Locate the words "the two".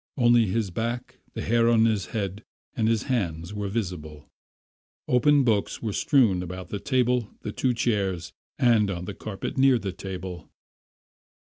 7.41-7.75